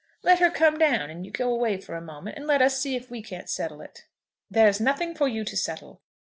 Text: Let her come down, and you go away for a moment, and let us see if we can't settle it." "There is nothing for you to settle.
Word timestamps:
Let 0.23 0.39
her 0.39 0.49
come 0.49 0.79
down, 0.79 1.11
and 1.11 1.23
you 1.27 1.31
go 1.31 1.53
away 1.53 1.79
for 1.79 1.93
a 1.95 2.01
moment, 2.01 2.35
and 2.35 2.47
let 2.47 2.59
us 2.59 2.79
see 2.79 2.95
if 2.95 3.11
we 3.11 3.21
can't 3.21 3.47
settle 3.47 3.81
it." 3.81 4.05
"There 4.49 4.67
is 4.67 4.81
nothing 4.81 5.13
for 5.13 5.27
you 5.27 5.43
to 5.45 5.55
settle. 5.55 6.01